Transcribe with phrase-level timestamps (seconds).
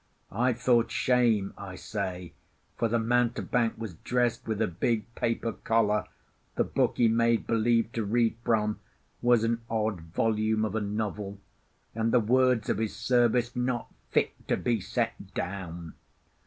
[0.31, 2.33] I thought shame, I say;
[2.75, 6.05] for the mountebank was dressed with a big paper collar,
[6.55, 8.79] the book he made believe to read from
[9.21, 11.37] was an odd volume of a novel,
[11.93, 15.93] and the words of his service not fit to be set down.